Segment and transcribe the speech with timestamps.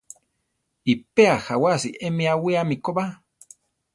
[0.91, 3.05] Iʼpéa jawási emi awíame ko ba.